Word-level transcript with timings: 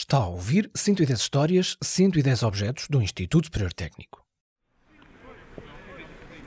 Está 0.00 0.18
a 0.18 0.26
ouvir 0.28 0.70
110 0.76 1.18
histórias, 1.18 1.76
110 1.82 2.44
objetos 2.44 2.86
do 2.88 3.02
Instituto 3.02 3.46
Superior 3.46 3.72
Técnico. 3.72 4.24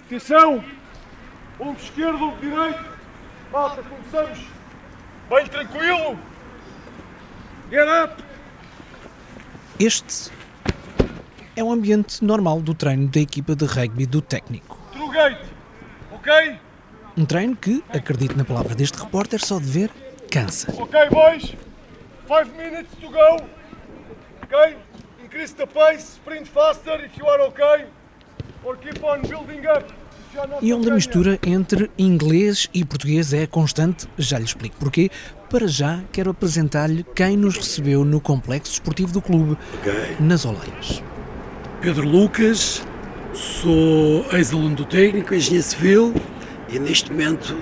Atenção! 0.06 0.64
Ombro 1.60 1.84
esquerdo, 1.84 2.34
direito. 2.40 2.86
Malta, 3.52 3.84
começamos. 3.84 4.40
Bem 5.30 5.48
tranquilo. 5.48 6.18
Get 7.70 7.88
up. 8.06 8.24
Este 9.78 10.32
é 11.54 11.62
o 11.62 11.74
ambiente 11.74 12.24
normal 12.24 12.62
do 12.62 12.74
treino 12.74 13.10
da 13.10 13.20
equipa 13.20 13.54
de 13.54 13.66
rugby 13.66 14.06
do 14.06 14.22
técnico. 14.22 14.80
True 14.94 15.12
gate. 15.12 15.46
Ok? 16.14 16.58
Um 17.18 17.26
treino 17.26 17.58
que, 17.58 17.84
acredito 17.90 18.38
na 18.38 18.46
palavra 18.46 18.74
deste 18.76 18.98
repórter, 18.98 19.42
só 19.46 19.60
de 19.60 19.66
ver, 19.66 19.92
cansa. 20.30 20.74
Ok, 20.82 21.10
boys. 21.10 21.71
Five 22.32 22.56
minutes 22.56 22.92
to 23.02 23.10
go. 23.10 23.44
Ok? 24.44 24.78
Increase 25.22 25.54
the 25.54 25.68
pace. 25.68 26.14
Sprint 26.16 26.48
faster 26.48 27.04
if 27.04 27.18
you 27.18 27.28
are 27.28 27.42
okay. 27.42 27.88
Or 28.64 28.78
keep 28.78 29.04
on 29.04 29.22
building 29.24 29.68
up. 29.68 29.84
E 30.62 30.74
onde 30.74 30.88
a 30.88 30.92
okay 30.92 30.96
mistura 30.96 31.38
entre 31.46 31.92
inglês 31.98 32.70
e 32.74 32.86
português 32.86 33.34
é 33.34 33.46
constante, 33.46 34.08
já 34.18 34.38
lhe 34.40 34.46
explico 34.46 34.78
porquê. 34.78 35.12
Para 35.50 35.68
já, 35.68 36.02
quero 36.14 36.32
apresentar-lhe 36.32 37.06
quem 37.14 37.36
nos 37.36 37.58
recebeu 37.58 38.06
no 38.06 38.22
complexo 38.22 38.72
desportivo 38.72 39.12
do 39.12 39.22
clube, 39.22 39.58
nas 40.18 40.46
Oleias. 40.46 41.04
Pedro 41.82 42.08
Lucas, 42.08 42.82
sou 43.34 44.26
ex-aluno 44.32 44.78
do 44.78 44.86
técnico, 44.86 45.36
engenheiro 45.36 45.68
civil 45.68 46.14
E 46.70 46.80
neste 46.80 47.12
momento, 47.12 47.58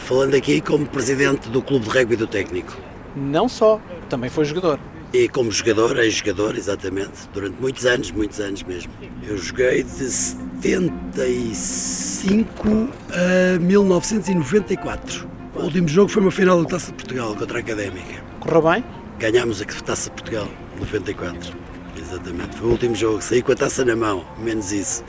falando 0.00 0.34
aqui 0.34 0.60
como 0.60 0.86
presidente 0.86 1.48
do 1.50 1.62
Clube 1.62 1.84
de 1.84 1.96
Rugby 1.96 2.16
do 2.16 2.26
Técnico. 2.26 2.76
Não 3.14 3.48
só, 3.48 3.80
também 4.08 4.30
foi 4.30 4.44
jogador. 4.44 4.80
E 5.12 5.28
como 5.28 5.52
jogador, 5.52 5.98
ex-jogador, 5.98 6.56
exatamente, 6.56 7.28
durante 7.34 7.60
muitos 7.60 7.84
anos, 7.84 8.10
muitos 8.10 8.40
anos 8.40 8.62
mesmo. 8.62 8.90
Eu 9.22 9.36
joguei 9.36 9.82
de 9.82 10.10
75 10.10 12.88
a 13.10 13.58
1994. 13.58 15.28
O 15.54 15.64
último 15.64 15.86
jogo 15.86 16.08
foi 16.08 16.22
uma 16.22 16.30
final 16.30 16.62
da 16.62 16.68
Taça 16.70 16.92
de 16.92 16.94
Portugal 16.94 17.36
contra 17.36 17.58
a 17.58 17.60
Académica. 17.60 18.24
Correu 18.40 18.62
bem? 18.62 18.82
Ganhámos 19.18 19.60
a 19.60 19.66
Taça 19.66 20.08
de 20.08 20.16
Portugal, 20.16 20.48
94. 20.78 21.54
Exatamente, 22.12 22.56
foi 22.56 22.68
o 22.68 22.72
último 22.72 22.94
jogo, 22.94 23.22
saí 23.22 23.40
com 23.40 23.52
a 23.52 23.54
taça 23.54 23.86
na 23.86 23.96
mão, 23.96 24.22
menos 24.36 24.70
isso. 24.70 25.02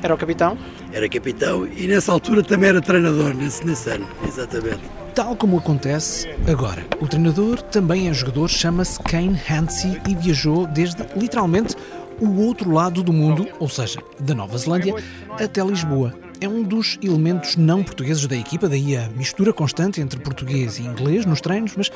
Era 0.00 0.14
o 0.14 0.16
capitão? 0.16 0.56
Era 0.92 1.08
capitão 1.08 1.66
e 1.66 1.88
nessa 1.88 2.12
altura 2.12 2.44
também 2.44 2.68
era 2.68 2.80
treinador, 2.80 3.34
nesse, 3.34 3.66
nesse 3.66 3.90
ano, 3.90 4.06
exatamente. 4.24 4.82
Tal 5.16 5.34
como 5.34 5.58
acontece 5.58 6.28
agora. 6.46 6.86
O 7.00 7.08
treinador 7.08 7.60
também 7.60 8.08
é 8.08 8.14
jogador, 8.14 8.48
chama-se 8.48 9.00
Kane 9.02 9.36
Hansi 9.50 10.00
e 10.08 10.14
viajou 10.14 10.64
desde 10.68 11.02
literalmente 11.16 11.74
o 12.20 12.40
outro 12.42 12.70
lado 12.70 13.02
do 13.02 13.12
mundo, 13.12 13.48
ou 13.58 13.68
seja, 13.68 13.98
da 14.20 14.32
Nova 14.32 14.56
Zelândia, 14.56 14.94
até 15.40 15.60
Lisboa. 15.64 16.14
É 16.40 16.48
um 16.48 16.62
dos 16.62 16.98
elementos 17.02 17.56
não 17.56 17.82
portugueses 17.82 18.26
da 18.28 18.36
equipa, 18.36 18.68
daí 18.68 18.96
a 18.96 19.08
mistura 19.08 19.52
constante 19.52 20.00
entre 20.00 20.20
português 20.20 20.78
e 20.78 20.82
inglês 20.82 21.26
nos 21.26 21.40
treinos, 21.40 21.72
mas 21.76 21.90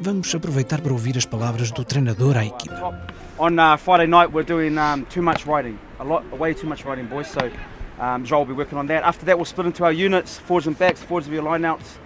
vamos 0.00 0.34
aproveitar 0.34 0.80
para 0.80 0.92
ouvir 0.92 1.18
as 1.18 1.26
palavras 1.26 1.70
do 1.70 1.84
treinador 1.84 2.38
à 2.38 2.46
equipa. 2.46 3.20
On 3.40 3.58
uh, 3.58 3.78
Friday 3.78 4.04
night, 4.04 4.30
we're 4.30 4.42
doing 4.42 4.76
um, 4.76 5.06
too 5.06 5.22
much 5.22 5.46
riding, 5.46 5.78
a 5.98 6.04
lot, 6.04 6.30
way 6.30 6.52
too 6.52 6.66
much 6.66 6.84
riding, 6.84 7.06
boys. 7.06 7.26
So 7.26 7.50
um, 7.98 8.22
Joel 8.22 8.40
will 8.40 8.48
be 8.48 8.52
working 8.52 8.76
on 8.76 8.86
that. 8.88 9.02
After 9.02 9.24
that, 9.24 9.38
we'll 9.38 9.46
split 9.46 9.66
into 9.66 9.82
our 9.82 9.92
units: 9.92 10.36
forwards 10.36 10.66
and 10.66 10.78
backs. 10.78 11.02
Forwards 11.02 11.26
will 11.26 11.36
be 11.36 11.40
line 11.40 11.64
outs. 11.64 11.98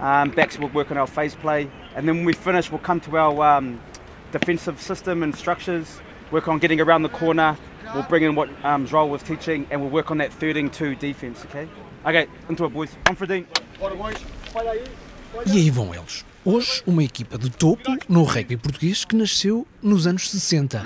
Um, 0.00 0.30
backs 0.30 0.58
will 0.58 0.68
work 0.70 0.90
on 0.90 0.96
our 0.96 1.06
phase 1.06 1.36
play, 1.36 1.70
and 1.94 2.08
then 2.08 2.16
when 2.16 2.24
we 2.24 2.32
finish, 2.32 2.72
we'll 2.72 2.80
come 2.80 2.98
to 3.02 3.16
our 3.16 3.58
um, 3.58 3.80
defensive 4.32 4.82
system 4.82 5.22
and 5.22 5.32
structures. 5.32 6.00
Work 6.32 6.48
on 6.48 6.58
getting 6.58 6.80
around 6.80 7.02
the 7.02 7.08
corner. 7.08 7.56
We'll 7.94 8.02
bring 8.02 8.24
in 8.24 8.34
what 8.34 8.48
um, 8.64 8.84
Joel 8.84 9.10
was 9.10 9.22
teaching, 9.22 9.68
and 9.70 9.80
we'll 9.80 9.90
work 9.90 10.10
on 10.10 10.18
that 10.18 10.32
13-2 10.32 10.98
defense. 10.98 11.44
Okay. 11.44 11.68
Okay, 12.04 12.26
into 12.48 12.64
it, 12.64 12.70
boys. 12.70 12.96
On 13.06 13.14
for 13.14 13.26
Dean. 13.26 13.46
Bora, 13.78 13.94
boys. 13.94 14.16
Aí. 14.56 15.09
E 15.46 15.56
aí 15.58 15.70
vão 15.70 15.94
eles. 15.94 16.24
Hoje, 16.44 16.82
uma 16.86 17.04
equipa 17.04 17.38
de 17.38 17.50
topo 17.50 17.96
no 18.08 18.24
rugby 18.24 18.56
português 18.56 19.04
que 19.04 19.14
nasceu 19.14 19.66
nos 19.80 20.06
anos 20.06 20.28
60. 20.28 20.82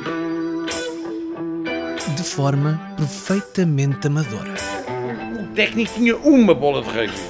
De 2.14 2.22
forma 2.22 2.94
perfeitamente 2.96 4.06
amadora. 4.06 4.54
O 5.40 5.54
técnico 5.54 5.94
tinha 5.94 6.16
uma 6.16 6.54
bola 6.54 6.82
de 6.82 6.88
rugby. 6.90 7.20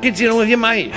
Quer 0.00 0.12
dizer, 0.12 0.28
não 0.28 0.40
havia 0.40 0.56
mais. 0.56 0.92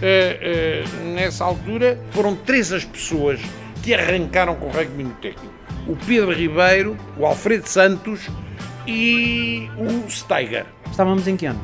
Eh, 0.00 0.38
eh, 0.40 0.84
nessa 1.14 1.44
altura 1.44 1.98
foram 2.10 2.34
três 2.34 2.72
as 2.72 2.84
pessoas 2.84 3.40
que 3.82 3.94
arrancaram 3.94 4.54
com 4.54 4.66
o 4.66 4.70
rugby 4.70 5.04
no 5.04 5.14
técnico. 5.14 5.54
O 5.86 5.96
Pedro 5.96 6.32
Ribeiro, 6.32 6.96
o 7.18 7.26
Alfredo 7.26 7.68
Santos 7.68 8.28
e 8.86 9.68
o 9.76 10.08
Steiger. 10.10 10.64
Estávamos 10.90 11.26
em 11.26 11.36
que 11.36 11.46
ano? 11.46 11.60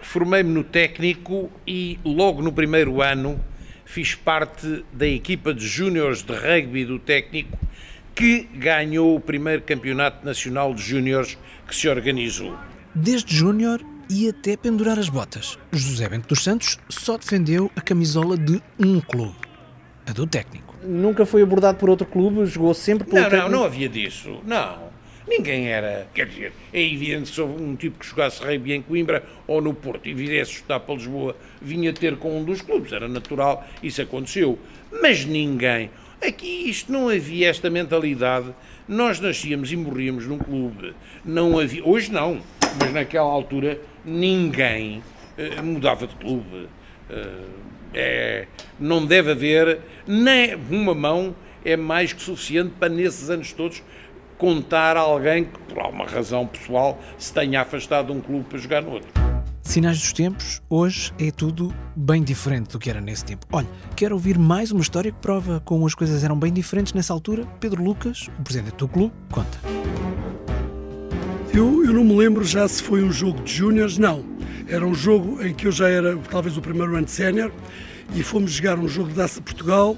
formei-me 0.00 0.50
no 0.52 0.64
técnico 0.64 1.50
e 1.66 1.98
logo 2.04 2.42
no 2.42 2.52
primeiro 2.52 3.02
ano 3.02 3.38
fiz 3.84 4.14
parte 4.14 4.84
da 4.92 5.06
equipa 5.06 5.54
de 5.54 5.66
júniores 5.66 6.22
de 6.22 6.32
rugby 6.34 6.84
do 6.84 6.98
técnico 6.98 7.56
que 8.14 8.48
ganhou 8.54 9.14
o 9.14 9.20
primeiro 9.20 9.62
campeonato 9.62 10.24
nacional 10.24 10.72
de 10.74 10.82
júniores 10.82 11.36
que 11.68 11.76
se 11.76 11.88
organizou. 11.88 12.56
Desde 12.94 13.34
júnior 13.36 13.80
e 14.08 14.28
até 14.28 14.56
pendurar 14.56 14.98
as 14.98 15.08
botas, 15.08 15.58
José 15.72 16.08
Bento 16.08 16.28
dos 16.28 16.42
Santos 16.42 16.78
só 16.88 17.18
defendeu 17.18 17.70
a 17.76 17.80
camisola 17.80 18.36
de 18.38 18.62
um 18.78 19.00
clube, 19.00 19.34
a 20.06 20.12
do 20.12 20.26
técnico. 20.26 20.74
Nunca 20.82 21.26
foi 21.26 21.42
abordado 21.42 21.76
por 21.78 21.90
outro 21.90 22.06
clube, 22.06 22.46
jogou 22.46 22.72
sempre 22.72 23.04
pelo 23.06 23.16
Não, 23.16 23.22
não, 23.24 23.30
técnico. 23.30 23.50
não 23.56 23.64
havia 23.64 23.88
disso. 23.88 24.40
Não. 24.46 24.85
Ninguém 25.26 25.68
era. 25.68 26.06
Quer 26.14 26.26
dizer, 26.26 26.52
é 26.72 26.82
evidente 26.82 27.30
que 27.30 27.34
se 27.34 27.40
houve 27.40 27.62
um 27.62 27.74
tipo 27.74 27.98
que 27.98 28.06
jogasse 28.06 28.42
rugby 28.42 28.74
em 28.74 28.82
Coimbra 28.82 29.24
ou 29.46 29.60
no 29.60 29.74
Porto 29.74 30.08
e 30.08 30.14
viesse 30.14 30.52
estudar 30.52 30.80
para 30.80 30.94
Lisboa, 30.94 31.36
vinha 31.60 31.92
ter 31.92 32.16
com 32.16 32.38
um 32.38 32.44
dos 32.44 32.62
clubes. 32.62 32.92
Era 32.92 33.08
natural, 33.08 33.66
isso 33.82 34.00
aconteceu. 34.00 34.58
Mas 35.02 35.24
ninguém. 35.24 35.90
Aqui 36.24 36.70
isto 36.70 36.92
não 36.92 37.08
havia 37.08 37.48
esta 37.48 37.68
mentalidade. 37.68 38.54
Nós 38.88 39.20
nascíamos 39.20 39.72
e 39.72 39.76
morríamos 39.76 40.26
num 40.26 40.38
clube. 40.38 40.94
Não 41.24 41.58
havia. 41.58 41.84
Hoje 41.84 42.12
não. 42.12 42.40
Mas 42.78 42.92
naquela 42.92 43.28
altura 43.28 43.80
ninguém 44.04 45.02
eh, 45.36 45.60
mudava 45.60 46.06
de 46.06 46.14
clube. 46.14 46.68
Eh, 47.10 47.44
é, 47.94 48.46
não 48.78 49.06
deve 49.06 49.30
haver 49.30 49.78
nem 50.06 50.54
uma 50.70 50.94
mão 50.94 51.34
é 51.64 51.76
mais 51.76 52.12
que 52.12 52.22
suficiente 52.22 52.74
para 52.78 52.88
nesses 52.88 53.28
anos 53.28 53.52
todos 53.52 53.82
contar 54.38 54.96
a 54.96 55.00
alguém 55.00 55.44
que 55.44 55.58
por 55.72 55.78
alguma 55.78 56.06
razão 56.06 56.46
pessoal 56.46 56.98
se 57.18 57.32
tenha 57.32 57.62
afastado 57.62 58.06
de 58.06 58.12
um 58.12 58.20
clube 58.20 58.44
para 58.44 58.58
jogar 58.58 58.82
no 58.82 58.92
outro. 58.92 59.08
Sinais 59.62 59.98
dos 59.98 60.12
tempos, 60.12 60.62
hoje 60.70 61.12
é 61.18 61.30
tudo 61.30 61.74
bem 61.96 62.22
diferente 62.22 62.70
do 62.70 62.78
que 62.78 62.88
era 62.88 63.00
nesse 63.00 63.24
tempo. 63.24 63.46
Olha, 63.50 63.66
quero 63.96 64.14
ouvir 64.14 64.38
mais 64.38 64.70
uma 64.70 64.80
história 64.80 65.10
que 65.10 65.18
prova 65.18 65.60
como 65.64 65.84
as 65.86 65.94
coisas 65.94 66.22
eram 66.22 66.38
bem 66.38 66.52
diferentes 66.52 66.92
nessa 66.92 67.12
altura. 67.12 67.44
Pedro 67.58 67.82
Lucas, 67.82 68.28
o 68.38 68.42
presidente 68.42 68.76
do 68.76 68.86
clube, 68.86 69.12
conta. 69.30 69.58
Eu, 71.52 71.84
eu 71.84 71.92
não 71.92 72.04
me 72.04 72.14
lembro 72.14 72.44
já 72.44 72.68
se 72.68 72.80
foi 72.80 73.02
um 73.02 73.10
jogo 73.10 73.42
de 73.42 73.52
júniores, 73.52 73.98
não. 73.98 74.24
Era 74.68 74.86
um 74.86 74.94
jogo 74.94 75.44
em 75.44 75.52
que 75.52 75.66
eu 75.66 75.72
já 75.72 75.88
era 75.88 76.16
talvez 76.30 76.56
o 76.56 76.60
primeiro 76.60 76.94
ano 76.94 77.04
de 77.04 77.10
sénior 77.10 77.50
e 78.14 78.22
fomos 78.22 78.52
jogar 78.52 78.78
um 78.78 78.86
jogo 78.86 79.08
de 79.08 79.16
Daça 79.16 79.40
Portugal 79.40 79.96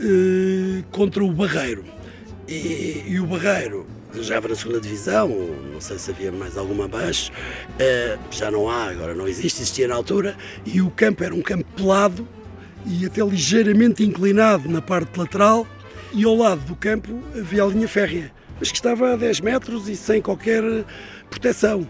eh, 0.00 0.82
contra 0.90 1.22
o 1.22 1.32
Barreiro. 1.32 1.84
E, 2.48 3.04
e 3.06 3.20
o 3.20 3.26
Barreiro 3.26 3.86
já 4.14 4.36
era 4.36 4.48
na 4.48 4.54
segunda 4.54 4.80
divisão, 4.80 5.28
não 5.70 5.80
sei 5.82 5.98
se 5.98 6.10
havia 6.10 6.32
mais 6.32 6.56
alguma 6.56 6.86
abaixo, 6.86 7.30
eh, 7.78 8.16
já 8.30 8.50
não 8.50 8.70
há, 8.70 8.88
agora 8.88 9.14
não 9.14 9.28
existe, 9.28 9.60
existia 9.60 9.86
na 9.86 9.94
altura, 9.94 10.34
e 10.64 10.80
o 10.80 10.90
campo 10.90 11.22
era 11.22 11.34
um 11.34 11.42
campo 11.42 11.66
pelado 11.76 12.26
e 12.86 13.04
até 13.04 13.22
ligeiramente 13.22 14.02
inclinado 14.02 14.66
na 14.66 14.80
parte 14.80 15.18
lateral, 15.18 15.66
e 16.14 16.24
ao 16.24 16.34
lado 16.34 16.62
do 16.62 16.74
campo 16.74 17.22
havia 17.36 17.62
a 17.62 17.66
linha 17.66 17.86
férrea, 17.86 18.32
mas 18.58 18.70
que 18.70 18.78
estava 18.78 19.12
a 19.12 19.16
10 19.16 19.40
metros 19.40 19.86
e 19.86 19.94
sem 19.94 20.22
qualquer 20.22 20.62
proteção. 21.28 21.86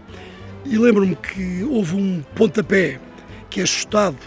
E 0.65 0.77
lembro-me 0.77 1.15
que 1.15 1.63
houve 1.63 1.95
um 1.95 2.21
pontapé 2.35 2.99
que 3.49 3.61
é 3.61 3.65
chutado 3.65 4.17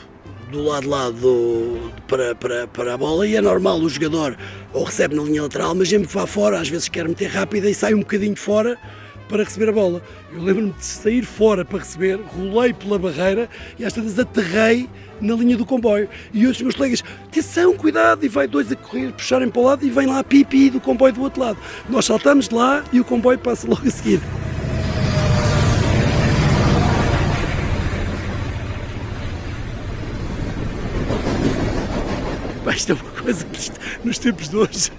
do 0.52 0.62
lado 0.62 0.88
lá 0.88 1.08
do, 1.08 1.90
para, 2.06 2.34
para, 2.34 2.66
para 2.66 2.94
a 2.94 2.96
bola 2.98 3.26
e 3.26 3.34
é 3.34 3.40
normal 3.40 3.78
o 3.78 3.88
jogador 3.88 4.36
ou 4.72 4.84
recebe 4.84 5.16
na 5.16 5.22
linha 5.22 5.42
lateral, 5.42 5.74
mas 5.74 5.88
sempre 5.88 6.06
vá 6.08 6.26
fora, 6.26 6.60
às 6.60 6.68
vezes 6.68 6.88
quer 6.88 7.08
meter 7.08 7.28
rápida 7.28 7.68
e 7.70 7.74
sai 7.74 7.94
um 7.94 8.00
bocadinho 8.00 8.36
fora 8.36 8.78
para 9.28 9.44
receber 9.44 9.70
a 9.70 9.72
bola. 9.72 10.02
Eu 10.30 10.42
lembro-me 10.42 10.72
de 10.72 10.84
sair 10.84 11.24
fora 11.24 11.64
para 11.64 11.78
receber, 11.78 12.20
rolei 12.36 12.74
pela 12.74 12.98
barreira 12.98 13.48
e 13.78 13.84
às 13.84 13.94
vezes 13.94 14.18
aterrei 14.18 14.88
na 15.22 15.34
linha 15.34 15.56
do 15.56 15.64
comboio. 15.64 16.06
E 16.34 16.46
os 16.46 16.60
meus 16.60 16.74
colegas, 16.74 17.02
atenção, 17.24 17.74
cuidado, 17.74 18.24
e 18.24 18.28
vai 18.28 18.46
dois 18.46 18.70
a 18.70 18.76
correr, 18.76 19.10
puxarem 19.12 19.48
para 19.48 19.60
o 19.60 19.64
lado 19.64 19.86
e 19.86 19.90
vem 19.90 20.06
lá 20.06 20.18
a 20.18 20.24
pipi 20.24 20.68
do 20.68 20.80
comboio 20.80 21.14
do 21.14 21.22
outro 21.22 21.40
lado. 21.40 21.58
Nós 21.88 22.04
saltamos 22.04 22.46
de 22.46 22.54
lá 22.54 22.84
e 22.92 23.00
o 23.00 23.04
comboio 23.04 23.38
passa 23.38 23.66
logo 23.66 23.88
a 23.88 23.90
seguir. 23.90 24.20
Isto 32.82 32.90
é 32.90 32.94
uma 32.96 33.10
coisa 33.12 33.44
que 33.44 34.04
nos 34.04 34.18
tempos 34.18 34.48
de 34.48 34.56
hoje 34.56 34.90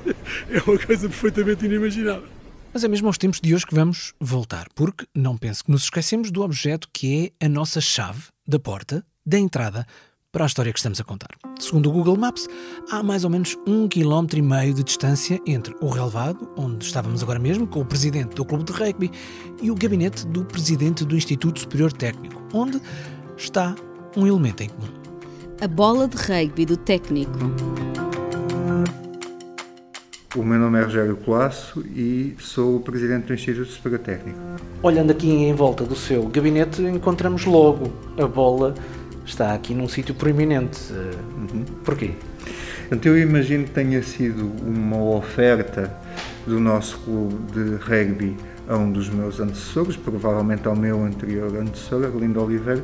é 0.49 0.57
uma 0.65 0.79
coisa 0.79 1.09
perfeitamente 1.09 1.65
inimaginável. 1.65 2.29
Mas 2.73 2.81
é 2.81 2.87
mesmo 2.87 3.07
aos 3.07 3.17
tempos 3.17 3.41
de 3.41 3.53
hoje 3.53 3.65
que 3.65 3.75
vamos 3.75 4.13
voltar, 4.21 4.67
porque 4.73 5.05
não 5.13 5.37
penso 5.37 5.65
que 5.65 5.69
nos 5.69 5.83
esquecemos 5.83 6.31
do 6.31 6.43
objeto 6.43 6.87
que 6.93 7.33
é 7.41 7.45
a 7.45 7.49
nossa 7.49 7.81
chave 7.81 8.21
da 8.47 8.57
porta, 8.57 9.05
da 9.25 9.37
entrada 9.37 9.85
para 10.31 10.45
a 10.45 10.47
história 10.47 10.71
que 10.71 10.79
estamos 10.79 11.01
a 11.01 11.03
contar. 11.03 11.27
Segundo 11.59 11.89
o 11.89 11.91
Google 11.91 12.15
Maps, 12.15 12.47
há 12.89 13.03
mais 13.03 13.25
ou 13.25 13.29
menos 13.29 13.57
um 13.67 13.85
quilómetro 13.89 14.39
e 14.39 14.41
meio 14.41 14.73
de 14.73 14.81
distância 14.81 15.37
entre 15.45 15.75
o 15.81 15.89
relevado, 15.89 16.49
onde 16.55 16.85
estávamos 16.85 17.21
agora 17.21 17.37
mesmo, 17.37 17.67
com 17.67 17.81
o 17.81 17.85
presidente 17.85 18.33
do 18.33 18.45
clube 18.45 18.63
de 18.63 18.71
rugby, 18.71 19.11
e 19.61 19.69
o 19.69 19.75
gabinete 19.75 20.25
do 20.27 20.45
presidente 20.45 21.03
do 21.03 21.17
Instituto 21.17 21.59
Superior 21.59 21.91
Técnico, 21.91 22.41
onde 22.53 22.81
está 23.35 23.75
um 24.15 24.25
elemento 24.25 24.63
em 24.63 24.69
comum. 24.69 25.02
A 25.61 25.67
bola 25.67 26.07
de 26.07 26.17
rugby 26.17 26.65
do 26.65 26.75
técnico. 26.75 27.37
O 30.35 30.43
meu 30.43 30.59
nome 30.59 30.79
é 30.79 30.83
Rogério 30.83 31.15
Colasso 31.17 31.81
e 31.81 32.35
sou 32.39 32.77
o 32.77 32.79
presidente 32.79 33.27
do 33.27 33.33
Instituto 33.33 33.69
Superior 33.69 33.99
Técnico. 33.99 34.39
Olhando 34.81 35.11
aqui 35.11 35.29
em 35.29 35.53
volta 35.53 35.83
do 35.85 35.95
seu 35.95 36.27
gabinete, 36.27 36.81
encontramos 36.81 37.45
logo 37.45 37.93
a 38.17 38.27
bola 38.27 38.73
está 39.25 39.53
aqui 39.53 39.73
num 39.73 39.87
sítio 39.87 40.13
proeminente. 40.15 40.91
Uhum. 40.91 41.63
Porquê? 41.83 42.11
Então 42.91 43.11
eu 43.15 43.21
imagino 43.21 43.63
que 43.65 43.71
tenha 43.71 44.03
sido 44.03 44.51
uma 44.61 45.01
oferta 45.01 45.95
do 46.45 46.59
nosso 46.59 46.99
clube 46.99 47.35
de 47.53 47.75
rugby 47.75 48.35
a 48.67 48.77
um 48.77 48.91
dos 48.91 49.09
meus 49.09 49.39
antecessores, 49.39 49.95
provavelmente 49.95 50.67
ao 50.67 50.75
meu 50.75 51.03
anterior 51.03 51.55
antecessor, 51.55 52.05
Arlindo 52.05 52.41
Oliveira, 52.41 52.83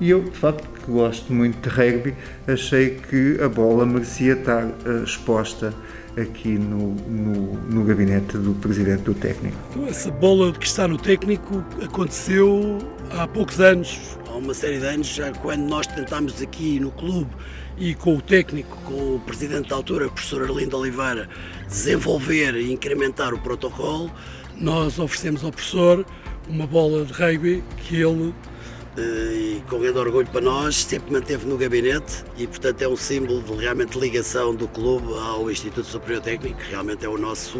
e 0.00 0.10
eu, 0.10 0.22
de 0.22 0.36
facto, 0.36 0.68
que 0.80 0.90
gosto 0.90 1.32
muito 1.32 1.68
de 1.68 1.74
rugby, 1.74 2.14
achei 2.46 2.98
que 3.08 3.38
a 3.40 3.48
bola 3.48 3.86
merecia 3.86 4.34
estar 4.34 4.64
uh, 4.64 5.04
exposta 5.04 5.72
aqui 6.16 6.58
no, 6.58 6.94
no, 6.94 7.54
no, 7.70 7.84
gabinete 7.84 8.36
do 8.36 8.52
presidente 8.54 9.02
do 9.02 9.14
técnico. 9.14 9.56
Então, 9.70 9.86
essa 9.86 10.10
bola 10.10 10.52
que 10.52 10.66
está 10.66 10.86
no 10.86 10.98
técnico 10.98 11.64
aconteceu 11.82 12.78
há 13.10 13.26
poucos 13.26 13.60
anos. 13.60 14.18
Há 14.28 14.34
uma 14.36 14.54
série 14.54 14.78
de 14.78 14.86
anos, 14.86 15.06
já 15.06 15.32
quando 15.32 15.62
nós 15.62 15.86
tentámos 15.86 16.40
aqui 16.42 16.78
no 16.80 16.90
clube 16.90 17.30
e 17.78 17.94
com 17.94 18.16
o 18.16 18.20
técnico, 18.20 18.76
com 18.84 19.16
o 19.16 19.20
presidente 19.20 19.70
da 19.70 19.76
altura, 19.76 20.06
o 20.06 20.10
professor 20.10 20.42
Arlindo 20.42 20.76
Oliveira, 20.76 21.28
desenvolver 21.66 22.54
e 22.56 22.72
incrementar 22.72 23.32
o 23.32 23.38
protocolo, 23.38 24.10
nós 24.56 24.98
oferecemos 24.98 25.42
ao 25.42 25.50
professor 25.50 26.04
uma 26.48 26.66
bola 26.66 27.04
de 27.04 27.12
rugby 27.12 27.64
que 27.78 27.96
ele 27.96 28.28
eh, 28.28 28.51
e 28.96 29.62
com 29.68 29.78
grande 29.78 29.98
orgulho 29.98 30.26
para 30.26 30.40
nós, 30.40 30.76
sempre 30.76 31.12
manteve 31.12 31.46
no 31.46 31.56
gabinete 31.56 32.24
e, 32.36 32.46
portanto, 32.46 32.82
é 32.82 32.88
um 32.88 32.96
símbolo 32.96 33.42
de 33.42 33.54
realmente 33.54 33.98
ligação 33.98 34.54
do 34.54 34.68
clube 34.68 35.14
ao 35.14 35.50
Instituto 35.50 35.86
Superior 35.86 36.22
Técnico, 36.22 36.58
que 36.58 36.70
realmente 36.70 37.04
é 37.04 37.08
o 37.08 37.16
nosso 37.16 37.58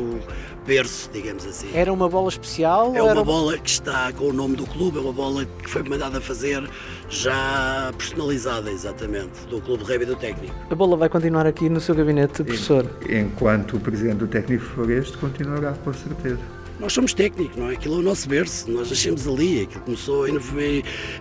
berço, 0.67 1.09
digamos 1.13 1.47
assim. 1.47 1.69
Era 1.75 1.93
uma 1.93 2.09
bola 2.09 2.29
especial? 2.29 2.95
É 2.95 3.03
uma 3.03 3.13
era... 3.13 3.25
bola 3.25 3.57
que 3.57 3.71
está 3.71 4.13
com 4.13 4.29
o 4.29 4.33
nome 4.33 4.57
do 4.57 4.67
clube, 4.67 4.99
é 4.99 5.01
uma 5.01 5.13
bola 5.13 5.45
que 5.45 5.71
foi 5.71 5.83
mandada 5.83 6.19
a 6.19 6.21
fazer 6.21 6.69
já 7.09 7.93
personalizada, 7.97 8.71
exatamente, 8.71 9.47
do 9.49 9.61
Clube 9.61 9.85
de 9.85 9.91
Rugby 9.91 10.07
do 10.07 10.17
Técnico. 10.17 10.55
A 10.71 10.75
bola 10.75 10.97
vai 10.97 11.09
continuar 11.09 11.47
aqui 11.47 11.69
no 11.69 11.81
seu 11.81 11.95
gabinete, 11.95 12.45
professor? 12.45 12.87
Enquanto 13.09 13.77
o 13.77 13.81
presidente 13.81 14.17
do 14.17 14.27
técnico 14.27 14.65
for 14.65 14.91
este, 14.91 15.17
continuará, 15.17 15.73
com 15.73 15.93
certeza 15.93 16.62
nós 16.81 16.93
somos 16.93 17.15
técnicos, 17.15 17.57
não 17.57 17.71
é? 17.71 17.75
Aquilo 17.75 17.97
é 17.97 17.99
o 17.99 18.03
nosso 18.03 18.29
berço, 18.29 18.71
nós 18.71 18.91
nascemos 18.91 19.27
ali. 19.29 19.63
Aquilo 19.63 19.83
começou 19.85 20.29
em 20.29 20.33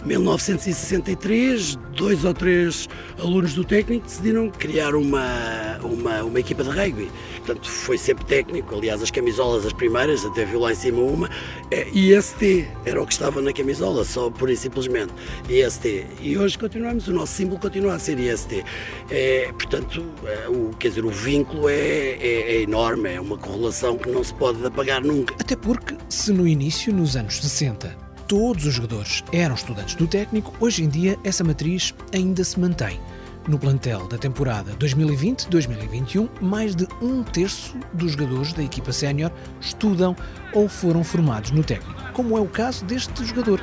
1963, 0.06 1.76
dois 1.96 2.26
ou 2.26 2.34
três 2.34 2.90
alunos 3.20 3.54
do 3.54 3.64
técnico 3.64 4.06
decidiram 4.08 4.50
criar 4.50 4.96
uma, 4.96 5.78
uma, 5.84 6.24
uma 6.24 6.40
equipa 6.40 6.64
de 6.64 6.70
rugby. 6.70 7.10
Portanto, 7.38 7.70
foi 7.70 7.98
sempre 7.98 8.26
técnico. 8.26 8.76
Aliás, 8.76 9.02
as 9.02 9.12
camisolas, 9.12 9.66
as 9.66 9.74
primeiras, 9.74 10.26
até 10.26 10.46
viu 10.46 10.60
lá 10.60 10.72
em 10.72 10.76
cima 10.76 11.02
uma, 11.02 11.30
é 11.70 11.88
IST, 11.90 12.68
era 12.86 13.02
o 13.02 13.06
que 13.06 13.14
estava 13.14 13.42
na 13.42 13.52
camisola, 13.52 14.04
só 14.06 14.30
pura 14.30 14.52
e 14.52 14.58
simplesmente. 14.58 15.14
IST. 15.50 16.06
E 16.22 16.38
hoje 16.38 16.58
continuamos, 16.58 17.08
o 17.08 17.14
nosso 17.14 17.34
símbolo 17.34 17.60
continua 17.60 17.96
a 17.96 18.00
ser 18.00 18.20
IST. 18.20 18.64
É, 19.10 19.52
portanto, 19.54 20.04
é, 20.26 20.48
o, 20.50 20.72
quer 20.80 20.90
dizer, 20.90 21.06
o 21.06 21.10
vínculo 21.10 21.68
é, 21.70 21.74
é, 21.74 22.56
é 22.56 22.62
enorme, 22.62 23.14
é 23.14 23.22
uma 23.22 23.38
correlação 23.38 23.98
que 23.98 24.10
não 24.10 24.24
se 24.24 24.34
pode 24.34 24.66
apagar 24.66 25.02
nunca. 25.02 25.36
Até 25.42 25.56
porque, 25.56 25.98
se 26.08 26.32
no 26.32 26.48
início, 26.48 26.94
nos 26.94 27.16
anos 27.16 27.42
60, 27.42 27.98
todos 28.28 28.64
os 28.64 28.76
jogadores 28.76 29.24
eram 29.34 29.56
estudantes 29.56 29.96
do 29.96 30.06
técnico, 30.06 30.54
hoje 30.60 30.84
em 30.84 30.88
dia 30.88 31.18
essa 31.24 31.44
matriz 31.44 31.96
ainda 32.14 32.44
se 32.44 32.60
mantém. 32.60 33.00
No 33.48 33.58
plantel 33.58 34.08
da 34.08 34.20
temporada 34.20 34.72
2020-2021, 34.74 36.30
mais 36.40 36.76
de 36.76 36.88
um 37.02 37.24
terço 37.24 37.76
dos 37.92 38.12
jogadores 38.12 38.54
da 38.54 38.62
equipa 38.62 38.92
sénior 38.92 39.32
estudam 39.60 40.16
ou 40.54 40.70
foram 40.70 41.04
formados 41.04 41.50
no 41.50 41.64
técnico, 41.64 42.14
como 42.14 42.38
é 42.38 42.40
o 42.40 42.46
caso 42.46 42.86
deste 42.86 43.26
jogador, 43.26 43.60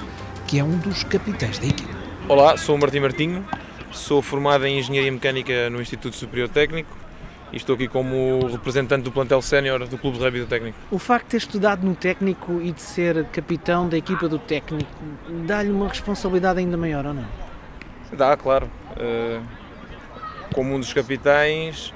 que 0.48 0.58
é 0.58 0.64
um 0.64 0.78
dos 0.78 1.04
capitães 1.04 1.60
da 1.60 1.66
equipa. 1.68 1.96
Olá, 2.28 2.56
sou 2.56 2.74
o 2.74 2.78
Martim 2.78 2.98
Martinho, 2.98 3.46
sou 3.92 4.20
formado 4.20 4.66
em 4.66 4.80
Engenharia 4.80 5.12
Mecânica 5.12 5.70
no 5.70 5.80
Instituto 5.80 6.16
Superior 6.16 6.48
Técnico 6.48 6.97
e 7.52 7.56
estou 7.56 7.74
aqui 7.74 7.88
como 7.88 8.46
representante 8.46 9.02
do 9.02 9.12
plantel 9.12 9.40
sénior 9.40 9.86
do 9.86 9.98
Clube 9.98 10.18
de 10.18 10.24
Rugby 10.24 10.40
do 10.40 10.46
Técnico. 10.46 10.78
O 10.90 10.98
facto 10.98 11.24
de 11.24 11.30
ter 11.30 11.36
estudado 11.38 11.86
no 11.86 11.94
técnico 11.94 12.60
e 12.60 12.72
de 12.72 12.82
ser 12.82 13.24
capitão 13.26 13.88
da 13.88 13.96
equipa 13.96 14.28
do 14.28 14.38
técnico 14.38 14.90
dá-lhe 15.46 15.70
uma 15.70 15.88
responsabilidade 15.88 16.58
ainda 16.58 16.76
maior 16.76 17.06
ou 17.06 17.14
não? 17.14 17.26
Dá, 18.12 18.36
claro. 18.36 18.70
Uh, 18.92 19.42
como 20.54 20.74
um 20.74 20.80
dos 20.80 20.92
capitães, 20.92 21.92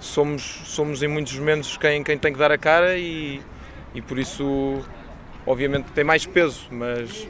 somos, 0.00 0.62
somos 0.64 1.02
em 1.02 1.08
muitos 1.08 1.36
momentos 1.38 1.76
quem, 1.76 2.02
quem 2.02 2.18
tem 2.18 2.32
que 2.32 2.38
dar 2.38 2.50
a 2.50 2.58
cara 2.58 2.96
e, 2.96 3.40
e 3.94 4.02
por 4.02 4.18
isso, 4.18 4.82
obviamente, 5.46 5.86
tem 5.92 6.04
mais 6.04 6.26
peso, 6.26 6.66
mas 6.70 7.28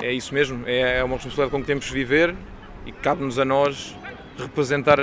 é, 0.00 0.06
é 0.06 0.12
isso 0.12 0.32
mesmo, 0.34 0.64
é, 0.66 0.98
é 0.98 1.04
uma 1.04 1.16
responsabilidade 1.16 1.50
com 1.50 1.60
que 1.60 1.66
temos 1.66 1.84
de 1.84 1.92
viver 1.92 2.34
e 2.86 2.92
cabe-nos 2.92 3.38
a 3.38 3.44
nós 3.44 3.96
representar 4.38 4.98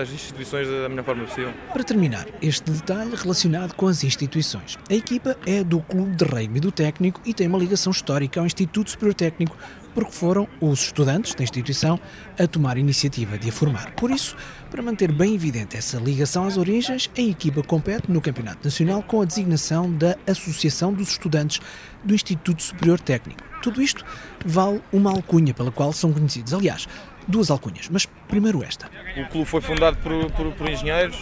as 0.00 0.10
instituições 0.10 0.68
da 0.68 0.88
melhor 0.88 1.04
forma 1.04 1.24
possível. 1.24 1.52
Para 1.72 1.84
terminar, 1.84 2.26
este 2.42 2.70
detalhe 2.70 3.14
relacionado 3.14 3.74
com 3.74 3.86
as 3.86 4.02
instituições. 4.04 4.78
A 4.90 4.94
equipa 4.94 5.36
é 5.46 5.62
do 5.62 5.80
Clube 5.80 6.16
de 6.16 6.24
Rugby 6.24 6.60
do 6.60 6.72
Técnico 6.72 7.20
e 7.24 7.32
tem 7.32 7.46
uma 7.46 7.58
ligação 7.58 7.90
histórica 7.90 8.40
ao 8.40 8.46
Instituto 8.46 8.90
Superior 8.90 9.14
Técnico, 9.14 9.56
porque 9.94 10.12
foram 10.12 10.48
os 10.60 10.84
estudantes 10.84 11.34
da 11.34 11.42
instituição 11.42 11.98
a 12.38 12.46
tomar 12.46 12.78
iniciativa 12.78 13.38
de 13.38 13.48
a 13.48 13.52
formar. 13.52 13.92
Por 13.92 14.10
isso, 14.10 14.36
para 14.70 14.82
manter 14.82 15.12
bem 15.12 15.34
evidente 15.34 15.76
essa 15.76 15.98
ligação 15.98 16.44
às 16.44 16.56
origens, 16.56 17.10
a 17.16 17.20
equipa 17.20 17.62
compete 17.62 18.10
no 18.10 18.20
Campeonato 18.20 18.60
Nacional 18.64 19.02
com 19.02 19.20
a 19.20 19.24
designação 19.24 19.92
da 19.92 20.16
Associação 20.26 20.92
dos 20.92 21.10
Estudantes 21.10 21.60
do 22.04 22.14
Instituto 22.14 22.62
Superior 22.62 23.00
Técnico. 23.00 23.42
Tudo 23.62 23.82
isto 23.82 24.04
vale 24.44 24.80
uma 24.92 25.10
alcunha 25.10 25.52
pela 25.52 25.70
qual 25.70 25.92
são 25.92 26.12
conhecidos. 26.12 26.54
Aliás, 26.54 26.88
duas 27.26 27.50
alcunhas, 27.50 27.88
mas 27.90 28.06
primeiro 28.28 28.62
esta. 28.62 28.88
O 29.16 29.28
clube 29.28 29.46
foi 29.46 29.60
fundado 29.60 29.96
por, 29.98 30.30
por, 30.32 30.52
por 30.52 30.68
engenheiros, 30.68 31.16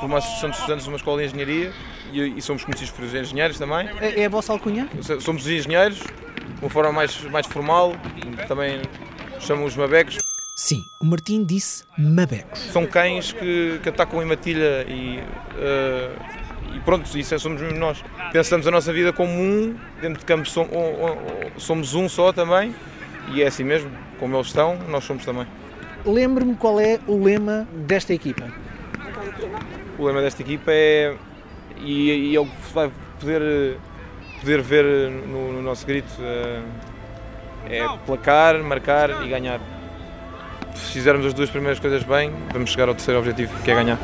por 0.00 0.06
uma 0.06 0.18
associação 0.18 0.50
de 0.50 0.56
estudantes 0.56 0.84
de 0.84 0.90
uma 0.90 0.96
escola 0.96 1.18
de 1.18 1.28
engenharia 1.28 1.72
e, 2.12 2.38
e 2.38 2.42
somos 2.42 2.64
conhecidos 2.64 2.92
por 2.92 3.04
engenheiros 3.04 3.58
também. 3.58 3.88
É, 4.00 4.22
é 4.22 4.26
a 4.26 4.28
vossa 4.28 4.52
alcunha? 4.52 4.88
Somos 5.20 5.46
engenheiros, 5.46 6.00
uma 6.62 6.70
forma 6.70 6.92
mais, 6.92 7.20
mais 7.24 7.46
formal, 7.46 7.94
também 8.46 8.80
chamam 9.40 9.64
os 9.64 9.76
mabecos. 9.76 10.16
Sim, 10.54 10.86
o 11.00 11.04
Martim 11.04 11.44
disse 11.44 11.84
mabecos. 11.98 12.60
São 12.70 12.86
cães 12.86 13.32
que, 13.32 13.80
que 13.82 13.88
atacam 13.88 14.22
em 14.22 14.26
matilha 14.26 14.86
e, 14.88 15.18
uh, 15.18 16.76
e 16.76 16.80
pronto, 16.80 17.18
isso 17.18 17.34
é, 17.34 17.38
somos 17.38 17.60
mesmo 17.60 17.78
nós. 17.78 18.04
Pensamos 18.32 18.66
a 18.66 18.70
nossa 18.70 18.92
vida 18.92 19.12
como 19.12 19.32
um, 19.32 19.76
dentro 20.00 20.20
de 20.20 20.24
campo 20.24 20.48
somos, 20.48 20.70
somos 21.56 21.94
um 21.94 22.08
só 22.08 22.32
também 22.32 22.74
e 23.32 23.42
é 23.42 23.46
assim 23.46 23.64
mesmo, 23.64 23.90
como 24.18 24.36
eles 24.36 24.48
estão, 24.48 24.78
nós 24.88 25.04
somos 25.04 25.24
também. 25.24 25.46
Lembre-me 26.04 26.54
qual 26.54 26.78
é 26.80 27.00
o 27.06 27.22
lema 27.22 27.66
desta 27.72 28.12
equipa. 28.12 28.52
O 29.98 30.04
lema 30.04 30.20
desta 30.20 30.42
equipa 30.42 30.70
é, 30.70 31.16
e, 31.78 32.10
e 32.30 32.36
ele 32.36 32.50
vai 32.72 32.90
poder, 33.18 33.78
poder 34.42 34.60
ver 34.60 34.84
no, 35.10 35.52
no 35.52 35.62
nosso 35.62 35.86
grito, 35.86 36.12
é, 36.20 36.62
é 37.78 37.88
placar, 38.04 38.60
marcar 38.62 39.24
e 39.24 39.28
ganhar. 39.28 39.60
se 40.74 40.92
fizermos 40.94 41.24
as 41.24 41.32
duas 41.32 41.48
primeiras 41.48 41.78
coisas 41.78 42.02
bem, 42.02 42.32
vamos 42.52 42.70
chegar 42.70 42.88
ao 42.88 42.94
terceiro 42.94 43.20
objetivo, 43.20 43.56
que 43.62 43.70
é 43.70 43.74
ganhar. 43.74 43.98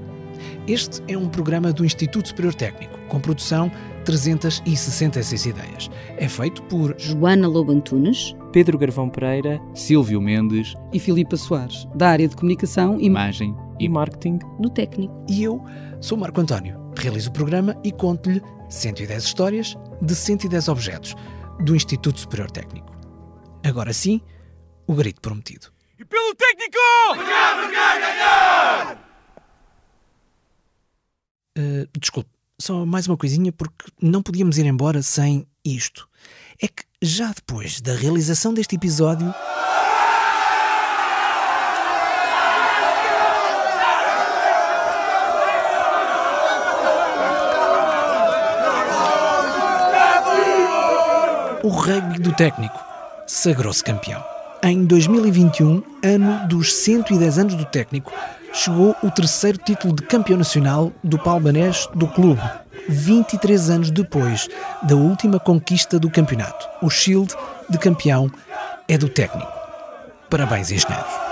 Este 0.68 1.02
é 1.08 1.18
um 1.18 1.30
programa 1.30 1.72
do 1.72 1.86
Instituto 1.86 2.28
Superior 2.28 2.54
Técnico, 2.56 2.98
com 3.08 3.20
produção 3.20 3.72
366 4.04 5.46
ideias. 5.46 5.90
É 6.18 6.28
feito 6.28 6.62
por 6.64 6.96
Joana 6.98 7.48
Lobo 7.48 7.72
Antunes, 7.72 8.36
Pedro 8.52 8.78
Garvão 8.78 9.10
Pereira, 9.10 9.62
Silvio 9.74 10.22
Mendes 10.22 10.74
e 10.92 11.00
Filipa 11.00 11.38
Soares, 11.38 11.88
da 11.96 12.10
área 12.10 12.28
de 12.28 12.36
comunicação, 12.36 13.00
imagem 13.00 13.56
e 13.80 13.90
marketing 13.90 14.40
do 14.60 14.70
técnico. 14.70 15.14
E 15.30 15.44
eu 15.44 15.64
sou 16.02 16.18
Marco 16.18 16.42
António, 16.42 16.80
realizo 16.98 17.30
o 17.30 17.34
programa 17.34 17.76
e 17.84 17.92
conto-lhe 17.92 18.42
110 18.70 19.24
histórias 19.24 19.76
de 20.02 20.16
110 20.16 20.68
objetos 20.68 21.16
do 21.64 21.76
Instituto 21.76 22.20
Superior 22.20 22.50
Técnico. 22.50 22.96
Agora 23.64 23.94
sim, 23.94 24.22
o 24.88 24.94
grito 24.94 25.22
prometido. 25.22 25.68
E 25.98 26.06
pelo 26.06 26.36
técnico! 26.36 26.78
Ganhar, 27.16 27.68
ganhar, 27.68 28.00
ganhar! 28.00 28.98
Uh, 31.58 32.00
desculpe, 32.00 32.30
só 32.60 32.86
mais 32.86 33.08
uma 33.08 33.16
coisinha 33.18 33.52
porque 33.52 33.86
não 34.02 34.22
podíamos 34.22 34.58
ir 34.58 34.66
embora 34.66 35.02
sem 35.02 35.48
isto. 35.64 36.08
É 36.62 36.68
que 36.68 36.84
já 37.02 37.32
depois 37.32 37.80
da 37.82 37.94
realização 37.94 38.54
deste 38.54 38.76
episódio. 38.76 39.34
o 51.66 51.70
rugby 51.70 52.20
do 52.20 52.32
técnico 52.32 52.80
sagrou-se 53.26 53.84
campeão. 53.84 54.35
Em 54.66 54.84
2021, 54.84 55.84
ano 56.04 56.48
dos 56.48 56.74
110 56.74 57.38
anos 57.38 57.54
do 57.54 57.66
técnico, 57.66 58.12
chegou 58.52 58.96
o 59.04 59.12
terceiro 59.12 59.60
título 59.60 59.94
de 59.94 60.02
campeão 60.02 60.40
nacional 60.40 60.92
do 61.04 61.20
palmanês 61.20 61.88
do 61.94 62.08
clube, 62.08 62.42
23 62.90 63.70
anos 63.70 63.92
depois 63.92 64.48
da 64.82 64.96
última 64.96 65.40
conquista 65.40 66.00
do 66.00 66.10
campeonato. 66.10 66.68
O 66.82 66.90
Shield 66.90 67.36
de 67.70 67.78
campeão 67.78 68.32
é 68.88 68.98
do 68.98 69.08
técnico. 69.08 69.54
Parabéns, 70.32 70.72
engenheiros. 70.72 71.25